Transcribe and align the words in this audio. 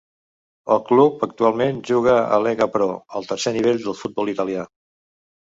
El 0.75 0.79
club 0.85 1.25
actualment 1.27 1.81
juga 1.89 2.15
a 2.23 2.41
Lega 2.47 2.69
Pro, 2.77 2.89
el 3.21 3.29
tercer 3.33 3.55
nivell 3.59 3.83
del 3.85 3.99
futbol 4.01 4.35
italià. 4.37 4.67